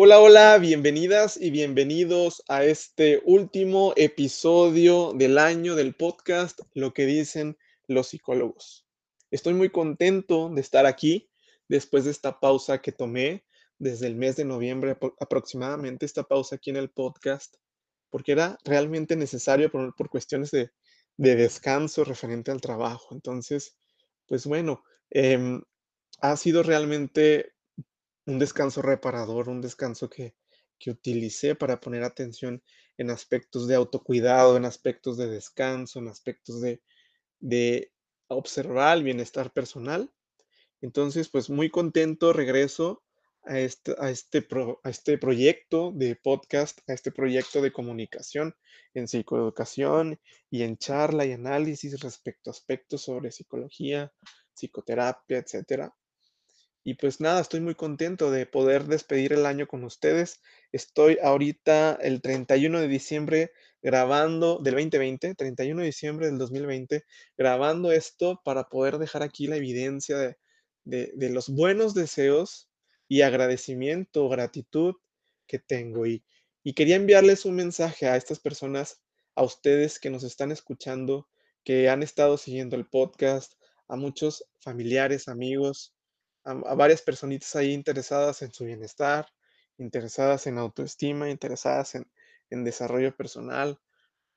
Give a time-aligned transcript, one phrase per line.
[0.00, 7.04] Hola, hola, bienvenidas y bienvenidos a este último episodio del año del podcast Lo que
[7.04, 8.86] dicen los psicólogos.
[9.32, 11.28] Estoy muy contento de estar aquí
[11.66, 13.44] después de esta pausa que tomé
[13.80, 17.56] desde el mes de noviembre aproximadamente, esta pausa aquí en el podcast,
[18.08, 20.70] porque era realmente necesario por, cuestiones de,
[21.16, 23.16] descanso referente al trabajo.
[23.16, 23.76] Entonces,
[24.28, 25.60] pues bueno, em,
[26.20, 27.57] ha sido realmente
[28.28, 30.34] un descanso reparador, un descanso que,
[30.78, 32.62] que utilicé para poner atención
[32.98, 36.82] en aspectos de autocuidado, en aspectos de descanso, en aspectos de,
[37.40, 37.90] de
[38.28, 40.12] observar el bienestar personal.
[40.82, 43.02] Entonces, pues muy contento, regreso
[43.44, 44.46] a este, a, este
[44.84, 48.54] a este proyecto de podcast, a este proyecto de comunicación
[48.92, 54.12] en psicoeducación y en charla y análisis respecto a aspectos sobre psicología,
[54.52, 55.94] psicoterapia, etcétera.
[56.88, 60.40] Y pues nada, estoy muy contento de poder despedir el año con ustedes.
[60.72, 67.04] Estoy ahorita el 31 de diciembre grabando del 2020, 31 de diciembre del 2020,
[67.36, 70.38] grabando esto para poder dejar aquí la evidencia de,
[70.84, 72.70] de, los buenos deseos
[73.06, 74.94] y agradecimiento, gratitud
[75.46, 76.06] que tengo.
[76.06, 76.24] Y,
[76.64, 79.02] y quería enviarles un mensaje a estas personas,
[79.34, 81.28] a ustedes que nos están escuchando,
[81.64, 83.52] que han estado siguiendo el podcast,
[83.88, 85.94] a muchos familiares, amigos,
[86.48, 89.26] a, varias personitas ahí interesadas en su bienestar,
[89.76, 92.10] interesadas en autoestima, interesadas en,
[92.50, 93.78] en desarrollo personal,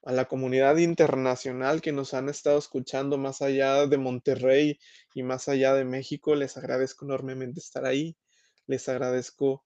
[0.04, 4.80] a la comunidad internacional que nos han estado escuchando más allá de Monterrey
[5.14, 8.18] y más allá de México, les agradezco enormemente estar ahí,
[8.66, 9.64] les agradezco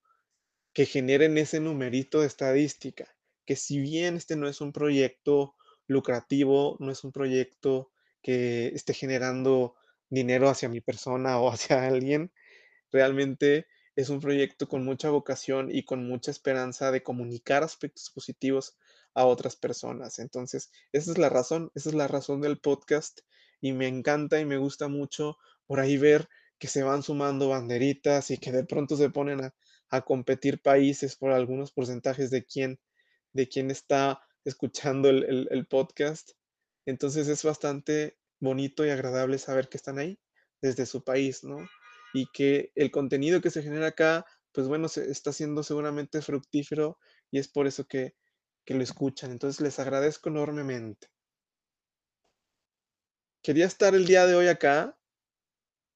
[0.74, 5.56] que generen ese numerito de estadística, que si bien este no es un proyecto
[5.88, 9.76] lucrativo, no es un proyecto que esté generando
[10.10, 12.32] dinero hacia mi persona o hacia alguien.
[12.92, 18.78] Realmente es un proyecto con mucha vocación y con mucha esperanza de comunicar aspectos positivos
[19.14, 20.20] a otras personas.
[20.20, 23.22] Entonces, esa es la razón, esa es la razón del podcast
[23.62, 26.28] y me encanta y me gusta mucho por ahí ver
[26.60, 29.54] que se van sumando banderitas y que de pronto se ponen a,
[30.06, 32.82] competir países por algunos porcentajes de quién,
[33.32, 36.32] de quién está escuchando el, el podcast.
[36.86, 40.18] Entonces es bastante bonito y agradable saber que están ahí
[40.62, 41.58] desde su país, ¿no?
[42.14, 46.98] Y que el contenido que se genera acá, pues bueno, se está siendo seguramente fructífero
[47.30, 48.16] y es por eso que,
[48.64, 49.32] que lo escuchan.
[49.32, 51.10] Entonces les agradezco enormemente.
[53.42, 54.98] Quería estar el día de hoy acá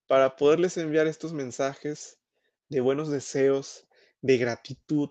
[0.07, 2.19] para poderles enviar estos mensajes
[2.67, 3.87] de buenos deseos,
[4.21, 5.09] de gratitud,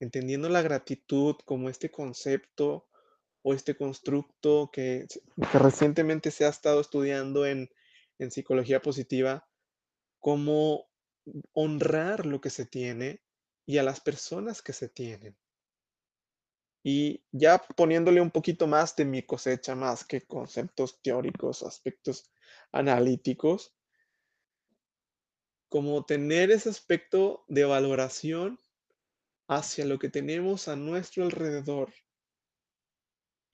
[0.00, 2.87] entendiendo la gratitud como este concepto
[3.42, 5.06] o este constructo que,
[5.36, 7.70] recientemente se ha estado estudiando en,
[8.18, 9.48] en psicología positiva,
[10.18, 10.88] como
[11.52, 13.22] honrar lo que se tiene
[13.66, 15.36] y a las personas que se tienen.
[16.82, 22.30] Y ya poniéndole un poquito más de mi cosecha, más que conceptos teóricos, aspectos
[22.72, 23.74] analíticos,
[25.68, 28.58] como tener ese aspecto de valoración
[29.48, 31.92] hacia lo que tenemos a nuestro alrededor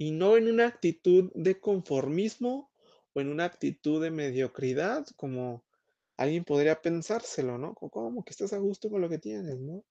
[0.04, 2.70] y no en una actitud de conformismo
[3.15, 5.65] o en una actitud de mediocridad, como
[6.19, 7.75] alguien podría pensárselo, ¿no?
[7.75, 9.82] Como que estás a gusto con lo que tienes, ¿no?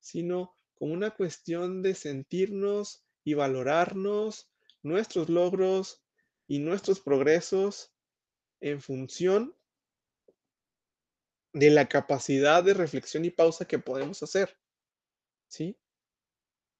[0.00, 4.50] Sino como una cuestión de sentirnos y valorarnos
[4.82, 6.02] nuestros logros
[6.46, 7.90] y nuestros progresos
[8.60, 9.56] en función
[11.54, 14.58] de la capacidad de reflexión y pausa que podemos hacer,
[15.48, 15.78] ¿sí?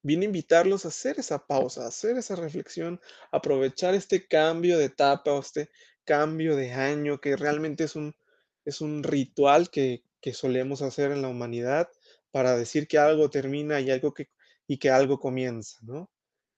[0.03, 4.87] Vine a invitarlos a hacer esa pausa, a hacer esa reflexión, aprovechar este cambio de
[4.87, 5.71] etapa este
[6.05, 8.15] cambio de año que realmente es un,
[8.65, 11.89] es un ritual que, que solemos hacer en la humanidad
[12.31, 14.31] para decir que algo termina y, algo que,
[14.67, 16.11] y que algo comienza, ¿no?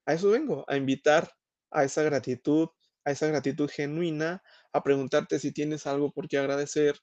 [0.06, 1.31] A eso vengo, a invitar
[1.70, 2.69] a esa gratitud,
[3.05, 4.43] a esa gratitud genuina,
[4.73, 6.96] a preguntarte si tienes algo por qué agradecer,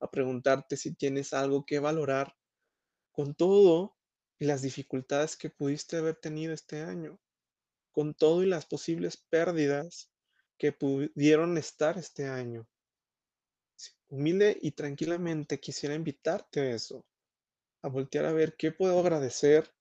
[0.00, 2.34] a preguntarte si tienes algo que valorar,
[3.12, 3.96] con todo
[4.40, 7.20] y las dificultades que pudiste haber tenido este año,
[7.92, 10.10] con todo y las posibles pérdidas
[10.56, 12.66] que pudieron estar este año.
[14.08, 17.04] Humilde y tranquilamente quisiera invitarte a eso,
[17.82, 19.72] a voltear a ver qué puedo agradecer,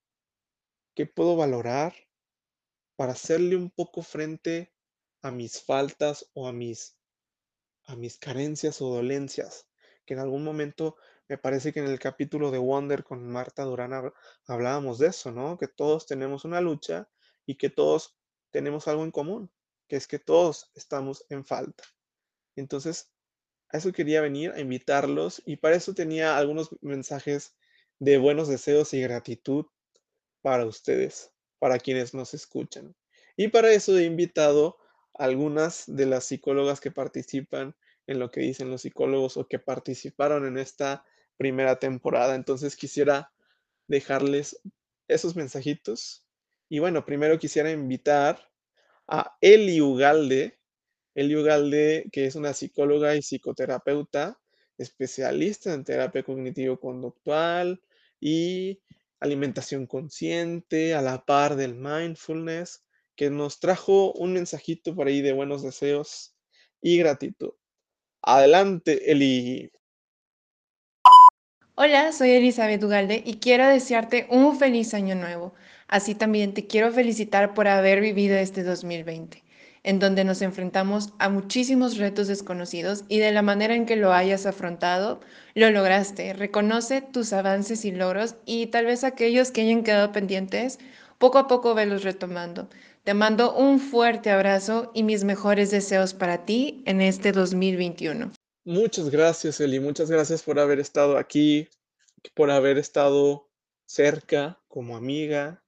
[0.93, 1.95] qué puedo valorar
[2.97, 4.73] para hacerle un poco frente
[5.21, 6.97] a mis faltas o a mis
[7.85, 9.67] a mis carencias o dolencias
[10.05, 10.95] que en algún momento
[11.29, 14.11] me parece que en el capítulo de Wonder con Marta Durán
[14.47, 15.57] hablábamos de eso, ¿no?
[15.57, 17.07] Que todos tenemos una lucha
[17.45, 18.17] y que todos
[18.49, 19.51] tenemos algo en común,
[19.87, 21.83] que es que todos estamos en falta.
[22.55, 23.13] Entonces,
[23.69, 27.55] a eso quería venir, a invitarlos y para eso tenía algunos mensajes
[27.99, 29.67] de buenos deseos y gratitud
[30.41, 32.95] para ustedes, para quienes nos escuchan.
[33.37, 34.77] Y para eso he invitado
[35.13, 37.75] a algunas de las psicólogas que participan
[38.07, 41.05] en lo que dicen los psicólogos o que participaron en esta
[41.39, 42.35] primera temporada.
[42.35, 43.31] Entonces quisiera
[43.87, 44.61] dejarles
[45.07, 46.25] esos mensajitos.
[46.69, 48.51] Y bueno, primero quisiera invitar
[49.07, 50.59] a Eli Ugalde.
[51.15, 54.39] Eli Ugalde, que es una psicóloga y psicoterapeuta,
[54.77, 57.81] especialista en terapia cognitivo-conductual
[58.19, 58.81] y
[59.19, 62.83] alimentación consciente, a la par del mindfulness,
[63.15, 66.35] que nos trajo un mensajito por ahí de buenos deseos
[66.81, 67.51] y gratitud.
[68.21, 69.71] Adelante, Eli.
[71.81, 75.53] Hola, soy Elizabeth Ugalde y quiero desearte un feliz año nuevo.
[75.87, 79.41] Así también te quiero felicitar por haber vivido este 2020,
[79.83, 84.11] en donde nos enfrentamos a muchísimos retos desconocidos y de la manera en que lo
[84.11, 85.21] hayas afrontado,
[85.55, 86.33] lo lograste.
[86.33, 90.79] Reconoce tus avances y logros y tal vez aquellos que hayan quedado pendientes,
[91.17, 92.67] poco a poco velos retomando.
[93.05, 98.33] Te mando un fuerte abrazo y mis mejores deseos para ti en este 2021.
[98.69, 99.79] Muchas gracias, Eli.
[99.79, 101.67] Muchas gracias por haber estado aquí,
[102.35, 103.49] por haber estado
[103.87, 105.63] cerca como amiga,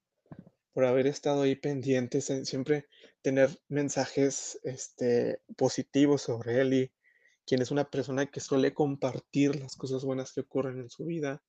[0.72, 2.86] por haber estado ahí pendientes, en siempre
[3.24, 6.92] tener mensajes este, positivos sobre Eli,
[7.44, 11.42] quien es una persona que suele compartir las cosas buenas que ocurren en su vida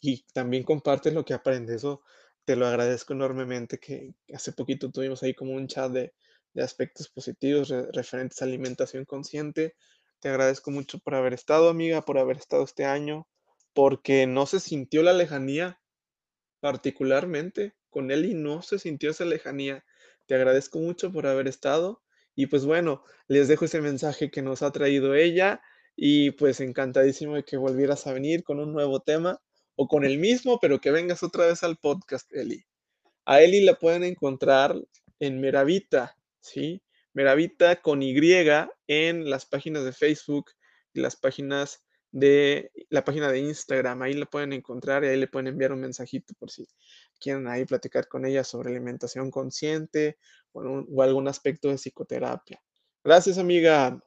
[0.00, 1.76] y también comparte lo que aprende.
[1.76, 2.02] Eso
[2.44, 6.12] te lo agradezco enormemente, que hace poquito tuvimos ahí como un chat de,
[6.60, 9.76] aspectos positivos referentes a alimentación consciente
[10.20, 13.28] te agradezco mucho por haber estado, amiga, por haber estado este año,
[13.72, 15.80] porque no se sintió la lejanía,
[16.60, 19.84] particularmente con y no se sintió esa lejanía.
[20.26, 22.02] Te agradezco mucho por haber estado
[22.34, 25.60] y pues bueno, les dejo ese mensaje que nos ha traído ella
[25.96, 29.40] y pues encantadísimo de que volvieras a venir con un nuevo tema
[29.74, 32.64] o con el mismo, pero que vengas otra vez al podcast, Eli.
[33.24, 34.76] A Eli la pueden encontrar
[35.18, 36.82] en Meravita, ¿sí?
[37.18, 38.14] Meravita con Y
[38.86, 40.52] en las páginas de Facebook
[40.92, 41.82] y las páginas
[42.12, 44.02] de la página de Instagram.
[44.02, 46.68] Ahí la pueden encontrar y ahí le pueden enviar un mensajito por si
[47.18, 50.16] quieren ahí platicar con ella sobre alimentación consciente
[50.52, 52.62] o, algún aspecto de psicoterapia.
[53.02, 54.00] Gracias, amiga.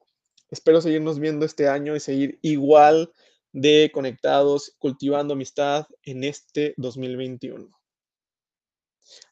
[0.50, 3.12] Espero seguirnos viendo este año y seguir igual
[3.52, 7.78] de conectados, cultivando amistad en este 2021.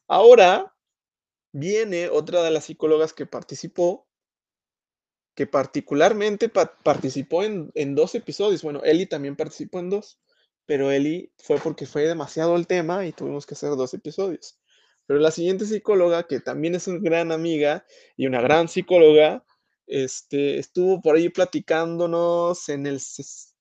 [0.06, 0.70] Ahora
[1.52, 4.06] viene otra de las psicólogas que participó,
[5.34, 8.62] que particularmente participó en, dos episodios.
[8.62, 10.18] Bueno, Eli también participó en dos,
[10.66, 14.58] pero Eli fue porque fue demasiado el tema y tuvimos que hacer dos episodios.
[15.06, 17.84] Pero la siguiente psicóloga, que también es una gran amiga
[18.16, 19.44] y una gran psicóloga,
[19.86, 23.00] este, estuvo por ahí platicándonos en el,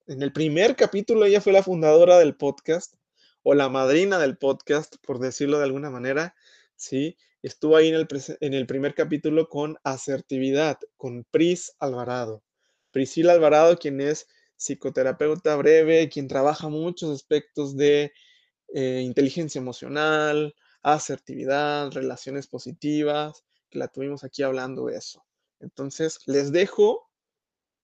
[0.07, 1.25] en el primer capítulo.
[1.25, 2.93] Ella fue la fundadora del podcast
[3.41, 6.35] o la madrina del podcast, por decirlo de alguna manera,
[6.75, 7.17] ¿sí?
[7.41, 12.43] Estuvo ahí en el, primer capítulo con asertividad, con Pris Alvarado.
[12.91, 14.27] Priscila Alvarado, quien es
[14.57, 18.11] psicoterapeuta breve, quien trabaja muchos aspectos de
[18.73, 25.25] eh, inteligencia emocional, asertividad, relaciones positivas, que la tuvimos aquí hablando de eso.
[25.59, 27.09] Entonces, les dejo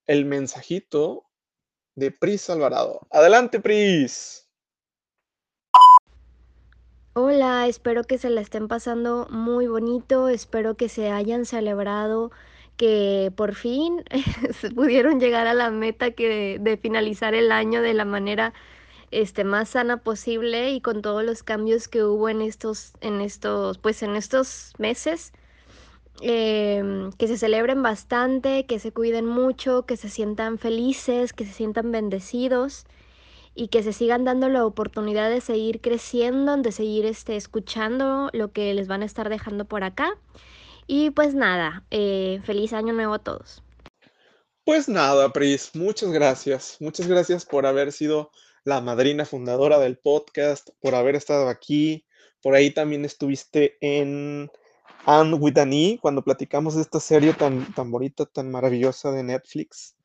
[0.06, 1.26] el mensajito
[1.96, 3.08] de Pris Alvarado.
[3.10, 4.45] Adelante, Pris.
[7.18, 12.30] Hola, espero que se la estén pasando muy bonito, espero que se hayan celebrado,
[12.76, 14.04] que por fin
[14.76, 18.54] pudieron llegar a la meta que de, finalizar el año de la manera
[19.12, 23.78] este, más sana posible y con todos los cambios que hubo en estos, en estos,
[23.78, 25.32] pues en estos meses.
[26.22, 31.54] Em, que se celebren bastante, que se cuiden mucho, que se sientan felices, que se
[31.54, 32.86] sientan bendecidos
[33.56, 38.52] y que se sigan dando la oportunidad de seguir creciendo, de seguir este, escuchando lo
[38.52, 40.18] que les van a estar dejando por acá.
[40.88, 43.64] Y pues nada, eh, feliz año nuevo a todos.
[44.66, 46.78] Pues nada, Pris, muchas gracias.
[46.80, 48.30] Muchas gracias por haber sido
[48.66, 52.06] la madrina fundadora del podcast, por haber estado aquí.
[52.42, 54.52] Por ahí también estuviste en
[55.06, 59.24] Anne with an e, cuando platicamos de esta serie tan, tan bonita, tan maravillosa de
[59.24, 59.96] Netflix,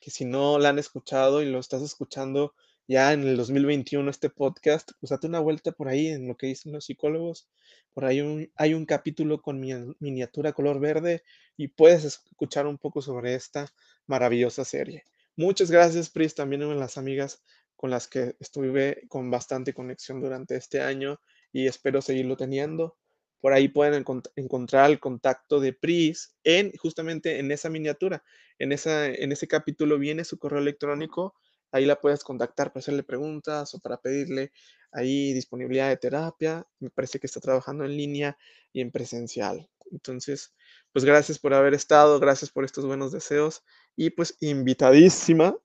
[0.00, 2.54] que si no la han escuchado y lo estás escuchando,
[2.88, 6.46] ya en el 2021 este podcast, pues date una vuelta por ahí en lo que
[6.46, 7.48] dicen los psicólogos.
[7.92, 11.22] Por ahí hay un capítulo con mi miniatura color verde
[11.56, 13.72] y puedes escuchar un poco sobre esta
[14.06, 15.04] maravillosa serie.
[15.36, 17.42] Muchas gracias, Pris, también a las amigas
[17.74, 21.20] con las que estuve con bastante conexión durante este año
[21.52, 22.96] y espero seguirlo teniendo.
[23.40, 24.04] Por ahí pueden
[24.36, 28.22] encontrar el contacto de Pris en justamente en esa miniatura.
[28.58, 31.34] En, esa, en ese capítulo viene su correo electrónico
[31.72, 34.52] ahí la puedes contactar para hacerle preguntas o para pedirle
[34.92, 36.66] ahí disponibilidad de terapia.
[36.80, 38.38] Me parece que está trabajando en línea
[38.72, 39.68] y en presencial.
[39.90, 40.54] Entonces,
[40.92, 43.62] pues gracias por haber estado, gracias por estos buenos deseos
[43.94, 45.56] y pues invitadísima,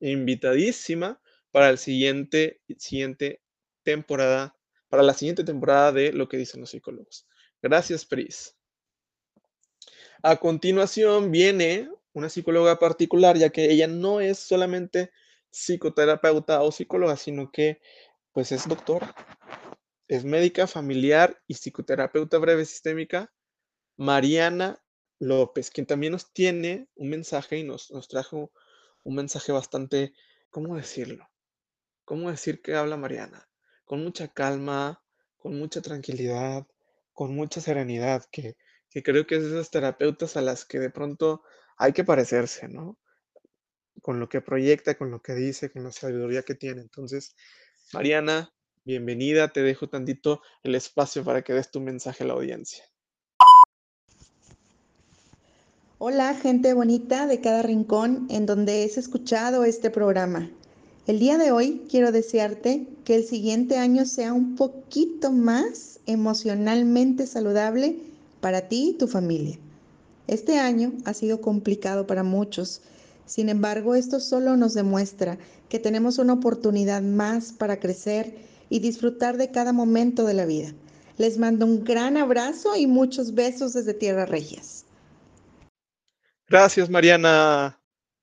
[0.00, 1.20] invitadísima
[1.50, 3.42] para el siguiente, siguiente
[3.82, 4.56] temporada,
[4.88, 7.26] para la siguiente temporada de Lo que dicen los psicólogos.
[7.62, 8.54] Gracias, Pris.
[10.22, 15.10] A continuación viene una psicóloga particular, ya que ella no es solamente
[15.56, 17.80] psicoterapeuta o psicóloga, sino que
[18.32, 19.14] pues es doctora,
[20.06, 23.32] es médica familiar y psicoterapeuta breve sistémica,
[23.96, 24.78] Mariana
[25.18, 28.52] López, quien también nos tiene un mensaje y nos, nos trajo
[29.02, 30.12] un mensaje bastante,
[30.50, 31.26] ¿cómo decirlo?
[32.04, 33.48] ¿Cómo decir que habla Mariana?
[33.86, 35.02] Con mucha calma,
[35.38, 36.66] con mucha tranquilidad,
[37.14, 38.58] con mucha serenidad, que,
[38.90, 41.42] que creo que es de esas terapeutas a las que de pronto
[41.78, 42.98] hay que parecerse, ¿no?
[44.02, 46.80] Con lo que proyecta, con lo que dice, con la sabiduría que tiene.
[46.82, 47.34] Entonces,
[47.92, 48.52] Mariana,
[48.84, 52.84] bienvenida, te dejo tantito el espacio para que des tu mensaje a la audiencia.
[55.98, 60.50] Hola, gente bonita de cada rincón en donde es escuchado este programa.
[61.06, 67.26] El día de hoy quiero desearte que el siguiente año sea un poquito más emocionalmente
[67.26, 67.96] saludable
[68.40, 69.58] para ti y tu familia.
[70.26, 72.82] Este año ha sido complicado para muchos,
[73.26, 78.36] sin embargo esto solo nos demuestra que tenemos una oportunidad más para crecer
[78.70, 80.72] y disfrutar de cada momento de la vida.
[81.18, 84.84] Les mando un gran abrazo y muchos besos desde Tierra Regias.
[86.48, 87.80] Gracias, Mariana.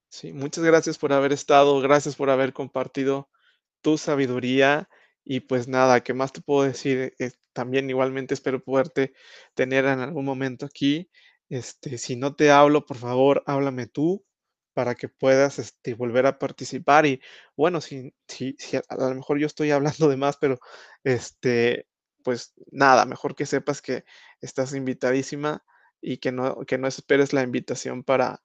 [0.10, 3.30] Sí, muchas gracias por haber estado, gracias por haber compartido
[3.82, 4.88] tu sabiduría
[5.26, 7.14] y pues nada, ¿qué más te puedo decir?
[7.20, 9.14] Eh, también igualmente espero poderte
[9.56, 11.10] tener en algún momento aquí.
[11.50, 14.24] Este, si no te hablo, por favor, háblame tú
[14.74, 17.06] para que puedas este, volver a participar.
[17.06, 17.22] Y
[17.56, 18.14] bueno, si,
[18.90, 20.60] a lo mejor yo estoy hablando de más, pero
[21.04, 21.88] este,
[22.24, 24.06] pues nada, mejor que sepas que
[24.42, 25.64] estás invitadísima
[26.02, 28.42] y que no, que no esperes la invitación para,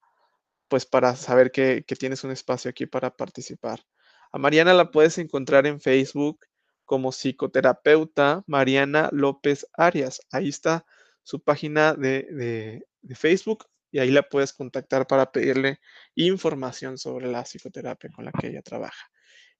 [0.68, 3.84] pues para saber que, que tienes un espacio aquí para participar.
[4.32, 6.40] A Mariana la puedes encontrar en Facebook
[6.84, 10.20] como psicoterapeuta Mariana López Arias.
[10.30, 10.86] Ahí está
[11.22, 15.80] su página de, de, de, Facebook y ahí la puedes contactar para pedirle
[16.14, 19.10] información sobre la psicoterapia con la que ella trabaja.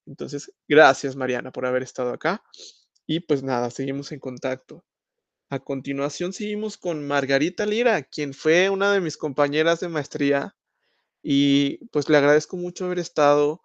[0.05, 2.43] Entonces, gracias Mariana por haber estado acá
[3.05, 4.85] y pues nada, seguimos en contacto.
[5.49, 10.55] A continuación seguimos con Margarita Lira, quien fue una de mis compañeras de maestría
[11.23, 13.61] y pues le agradezco mucho haber estado,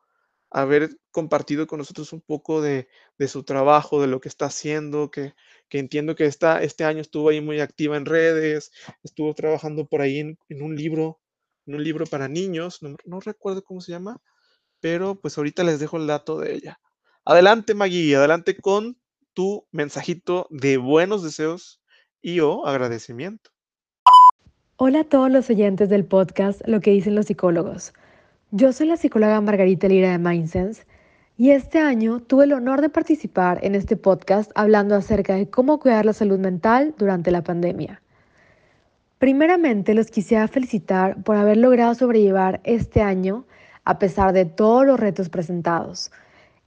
[0.54, 2.86] haber compartido con nosotros un poco de,
[3.18, 5.34] de su trabajo, de lo que está haciendo, que,
[5.68, 8.70] que entiendo que está, este año estuvo ahí muy activa en redes,
[9.02, 11.20] estuvo trabajando por ahí en, en un libro,
[11.66, 14.22] un libro para niños, no, no, recuerdo cómo se llama,
[14.78, 16.78] pero pues ahorita les dejo el dato de ella.
[17.24, 18.96] Adelante Maggie, adelante con
[19.32, 21.82] tu mensajito de buenos deseos
[22.22, 23.50] y o agradecimiento.
[24.76, 27.92] Hola a todos los oyentes del podcast Lo que dicen los psicólogos.
[28.56, 30.84] Yo soy la psicóloga Margarita Lira de Mindsense
[31.36, 35.80] y este año tuve el honor de participar en este podcast hablando acerca de cómo
[35.80, 38.00] cuidar la salud mental durante la pandemia.
[39.18, 43.44] Primeramente los quisiera felicitar por haber logrado sobrellevar este año
[43.84, 46.12] a pesar de todos los retos presentados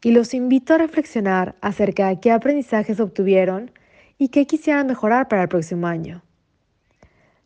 [0.03, 3.71] y los invito a reflexionar acerca de qué aprendizajes obtuvieron
[4.17, 6.21] y qué quisieran mejorar para el próximo año.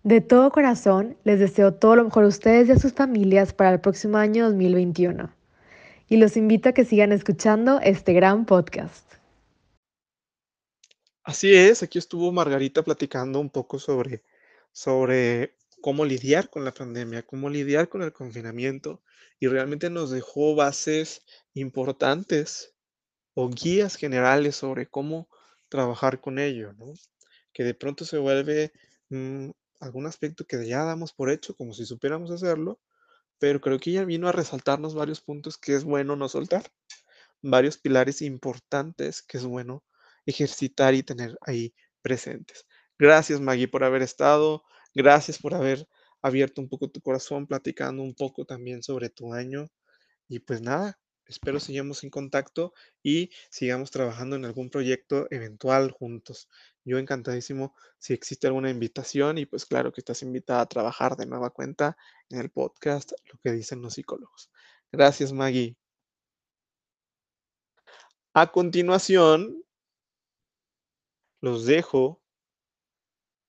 [0.03, 3.71] De todo corazón, les deseo todo lo mejor a ustedes y a sus familias para
[3.71, 5.31] el próximo año 2021.
[6.09, 9.05] Y los invito a que sigan escuchando este gran podcast.
[11.23, 14.23] Así es, aquí estuvo Margarita platicando un poco sobre,
[14.71, 19.03] sobre cómo lidiar con la pandemia, cómo lidiar con el confinamiento
[19.39, 22.73] y realmente nos dejó bases importantes
[23.35, 25.29] o guías generales sobre cómo
[25.69, 26.91] trabajar con ello, ¿no?
[27.53, 28.71] Que de pronto se vuelve
[29.09, 32.79] mmm, algún aspecto que ya damos por hecho, como si supiéramos hacerlo,
[33.39, 36.63] pero creo que ella vino a resaltarnos varios puntos que es bueno no soltar,
[37.41, 39.83] varios pilares importantes que es bueno
[40.25, 42.65] ejercitar y tener ahí presentes.
[42.99, 45.87] Gracias Maggie por haber estado, gracias por haber
[46.21, 49.69] abierto un poco tu corazón, platicando un poco también sobre tu año.
[50.27, 52.73] Y pues nada, espero sigamos en contacto
[53.03, 56.47] y sigamos trabajando en algún proyecto eventual juntos.
[56.83, 61.25] Yo encantadísimo si existe alguna invitación y pues claro que estás invitada a trabajar de
[61.25, 61.97] nueva cuenta
[62.29, 64.51] en el podcast Lo que dicen los psicólogos.
[64.91, 65.77] Gracias Maggie.
[68.33, 69.63] A continuación,
[71.41, 72.21] los dejo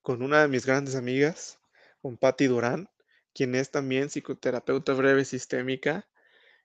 [0.01, 1.59] con una de mis grandes amigas,
[2.01, 2.89] con Patti Durán,
[3.33, 6.07] quien es también psicoterapeuta breve sistémica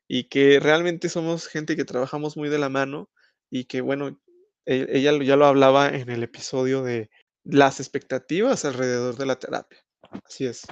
[0.09, 3.09] y que realmente somos gente que trabajamos muy de la mano
[3.51, 4.21] y que, bueno,
[4.69, 7.11] ella lo- ya lo hablaba en el episodio de
[7.45, 9.79] las expectativas alrededor de la terapia.
[10.25, 10.67] Así es,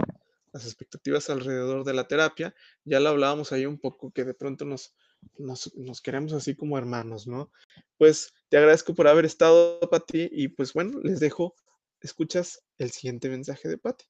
[0.52, 2.54] las expectativas alrededor de la terapia.
[2.84, 4.94] Ya lo hablábamos ahí un poco, que de pronto nos,
[5.38, 7.50] nos, nos queremos así como hermanos, ¿no?
[7.96, 11.54] Pues te agradezco por haber estado, Pati, y pues bueno, les dejo,
[12.00, 14.04] escuchas el siguiente mensaje de Pati.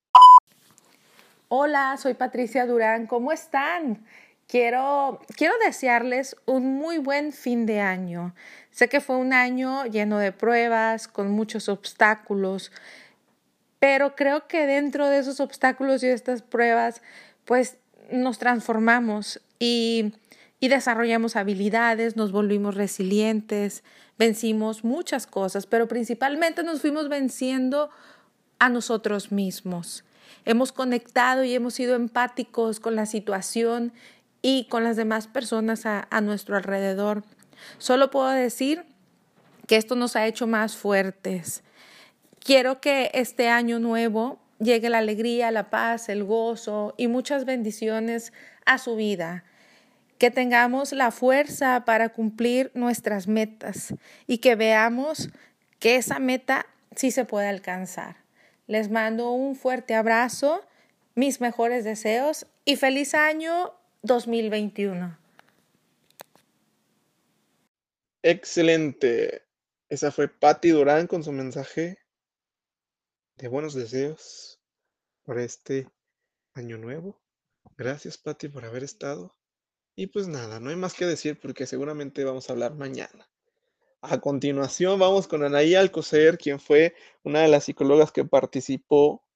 [1.48, 4.04] Hola, soy Patricia Durán, ¿cómo están?
[4.48, 8.32] Quiero, quiero desearles un muy buen fin de año.
[8.70, 12.70] Sé que fue un año lleno de pruebas, con muchos obstáculos,
[13.80, 17.02] pero creo que dentro de esos obstáculos y estas pruebas,
[17.44, 17.78] pues
[18.12, 20.14] nos transformamos y,
[20.60, 23.82] y desarrollamos habilidades, nos volvimos resilientes,
[24.16, 27.90] vencimos muchas cosas, pero principalmente nos fuimos venciendo
[28.60, 30.04] a nosotros mismos.
[30.44, 33.92] Hemos conectado y hemos sido empáticos con la situación
[34.42, 37.24] y con las demás personas a, a nuestro alrededor.
[37.78, 38.84] Solo puedo decir
[39.66, 41.62] que esto nos ha hecho más fuertes.
[42.38, 48.32] Quiero que este año nuevo llegue la alegría, la paz, el gozo y muchas bendiciones
[48.64, 49.44] a su vida.
[50.18, 53.94] Que tengamos la fuerza para cumplir nuestras metas
[54.26, 55.28] y que veamos
[55.78, 58.16] que esa meta sí se puede alcanzar.
[58.66, 60.64] Les mando un fuerte abrazo,
[61.14, 63.72] mis mejores deseos y feliz año
[64.06, 65.18] 2021.
[68.22, 69.42] Excelente.
[69.88, 71.98] Esa fue Patti Durán con su mensaje
[73.36, 74.60] de buenos deseos
[75.22, 75.88] por este
[76.54, 77.20] año nuevo.
[77.76, 79.36] Gracias, Patti, por haber estado.
[79.94, 83.28] Y pues nada, no hay más que decir porque seguramente vamos a hablar mañana.
[84.00, 89.26] A continuación vamos con Anaí Alcocer, quien fue una de las psicólogas que participó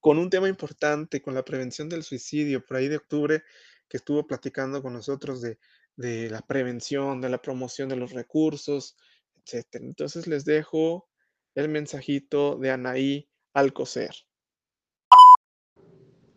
[0.00, 3.42] con un tema importante, con la prevención del suicidio, por ahí de octubre,
[3.88, 5.58] que estuvo platicando con nosotros de,
[5.96, 8.96] de la prevención, de la promoción de los recursos,
[9.36, 9.66] etc.
[9.80, 11.08] Entonces les dejo
[11.54, 14.14] el mensajito de Anaí Alcocer.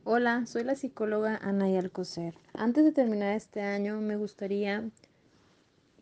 [0.03, 2.33] Hola, soy la psicóloga Anay Alcocer.
[2.53, 4.89] Antes de terminar este año, me gustaría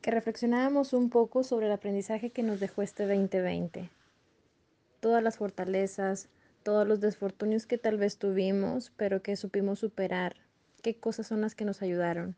[0.01, 3.89] que reflexionáramos un poco sobre el aprendizaje que nos dejó este 2020.
[5.01, 6.29] Todas las fortalezas,
[6.63, 10.37] todos los desfortunios que tal vez tuvimos, pero que supimos superar.
[10.81, 12.35] ¿Qué cosas son las que nos ayudaron?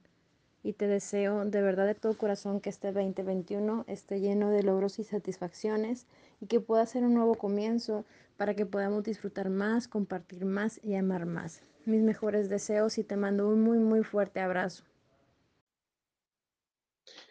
[0.64, 5.00] Y te deseo de verdad de todo corazón que este 2021 esté lleno de logros
[5.00, 6.08] y satisfacciones
[6.40, 8.06] y que pueda ser un nuevo comienzo
[8.38, 11.62] para que podamos disfrutar más, compartir más y amar más.
[11.86, 14.84] Mis mejores deseos y te mando un muy muy fuerte abrazo.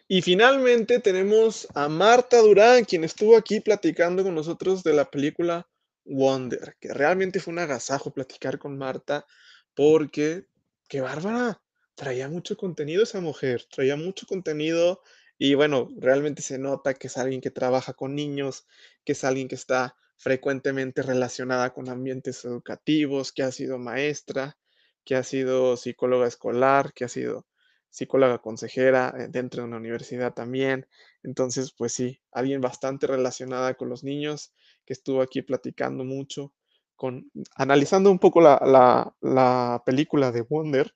[0.07, 5.67] Y finalmente tenemos a Marta Durán, quien estuvo aquí platicando con nosotros de la película
[6.03, 9.25] Wonder, que realmente fue un agasajo platicar con Marta
[9.73, 10.47] porque,
[10.91, 11.63] qué bárbara,
[11.95, 15.01] traía mucho contenido esa mujer, traía mucho contenido
[15.37, 18.67] y bueno, realmente se nota que es alguien que trabaja con niños,
[19.05, 24.57] que es alguien que está frecuentemente relacionada con ambientes educativos, que ha sido maestra,
[25.05, 27.47] que ha sido psicóloga escolar, que ha sido
[27.89, 30.87] psicóloga consejera eh, dentro de una universidad también.
[31.23, 34.53] Entonces, pues sí, alguien bastante relacionada con los niños,
[34.85, 36.53] que estuvo aquí platicando mucho,
[37.01, 40.93] con, analizando un poco la, la, la película de Wonder,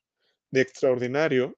[0.51, 1.57] de Extraordinario,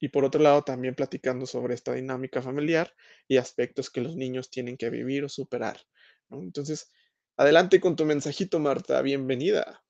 [0.00, 2.92] y por otro lado también platicando sobre esta dinámica familiar
[3.28, 5.78] y aspectos que los niños tienen que vivir o superar.
[6.32, 6.90] Entonces,
[7.36, 9.83] adelante con tu mensajito, Marta, bienvenida.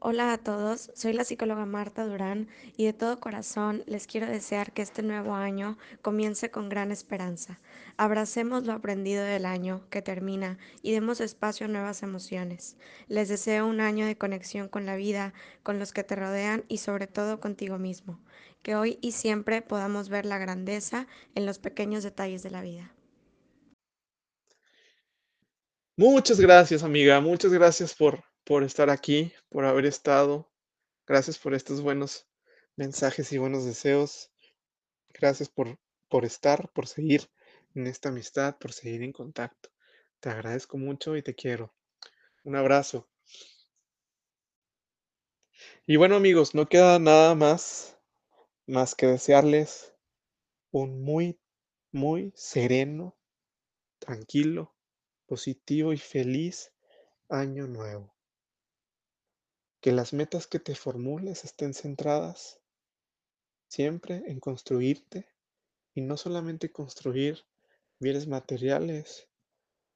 [0.00, 4.70] Hola a todos, soy la psicóloga Marta Durán y de todo corazón les quiero desear
[4.72, 7.58] que este nuevo año comience con gran esperanza.
[7.96, 12.76] Abracemos lo aprendido del año que termina y demos espacio a nuevas emociones.
[13.08, 15.34] Les deseo un año de conexión con la vida,
[15.64, 18.20] con los que te rodean y sobre todo contigo mismo.
[18.62, 22.94] Que hoy y siempre podamos ver la grandeza en los pequeños detalles de la vida.
[25.96, 27.20] Muchas gracias, amiga.
[27.20, 30.50] Muchas gracias por, por estar aquí, por haber estado.
[31.06, 32.26] Gracias por estos buenos
[32.76, 34.32] mensajes y buenos deseos.
[35.10, 37.28] Gracias por, por estar, por seguir
[37.74, 39.68] en esta amistad, por seguir en contacto.
[40.20, 41.74] Te agradezco mucho y te quiero.
[42.42, 43.06] Un abrazo.
[45.84, 47.98] Y bueno, amigos, no queda nada más
[48.66, 49.92] más que desearles
[50.70, 51.38] un muy,
[51.92, 53.14] muy sereno,
[53.98, 54.74] tranquilo,
[55.26, 56.72] positivo y feliz
[57.28, 58.17] año nuevo.
[59.88, 62.60] Que las metas que te formules estén centradas
[63.68, 65.26] siempre en construirte
[65.94, 67.46] y no solamente construir
[67.98, 69.30] bienes materiales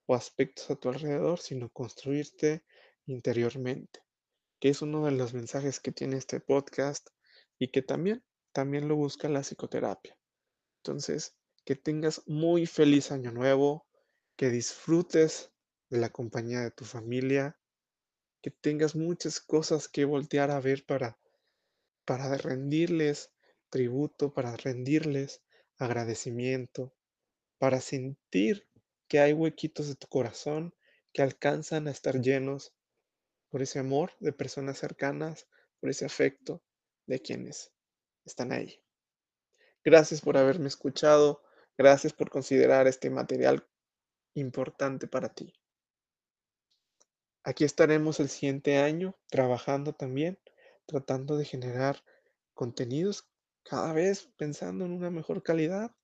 [0.06, 2.64] o aspectos a tu alrededor, sino construirte
[3.04, 4.00] interiormente.
[4.60, 7.10] que es uno de los mensajes que tiene este podcast
[7.58, 10.16] y que también, también lo busca la psicoterapia.
[10.78, 13.86] Entonces, que tengas muy feliz año nuevo,
[14.36, 15.52] que disfrutes
[15.90, 17.60] de la compañía de tu familia,
[18.42, 21.18] que tengas muchas cosas que voltear a ver para,
[22.04, 23.30] para rendirles
[23.70, 25.42] tributo, para rendirles
[25.78, 26.94] agradecimiento,
[27.58, 28.68] para sentir
[29.08, 30.74] que hay huequitos de tu corazón
[31.12, 32.74] que alcanzan a estar llenos
[33.48, 35.46] por ese amor de personas cercanas,
[35.80, 36.62] por ese afecto
[37.06, 37.72] de quienes
[38.24, 38.80] están ahí.
[39.84, 41.42] Gracias por haberme escuchado.
[41.76, 43.66] Gracias por considerar este material
[44.34, 45.52] importante para ti.
[47.44, 50.38] Aquí estaremos el siguiente año trabajando también,
[50.86, 52.04] tratando de generar
[52.54, 53.28] contenidos
[53.64, 55.94] cada vez pensando en una mejor calidad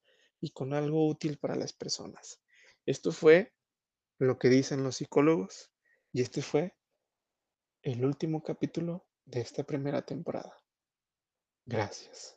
[0.41, 2.41] y con algo útil para las personas.
[2.87, 3.53] Esto fue
[4.19, 5.71] lo que dicen los psicólogos
[6.13, 6.77] y este fue
[7.83, 10.57] el último capítulo de esta primera temporada.
[11.67, 12.37] Gracias.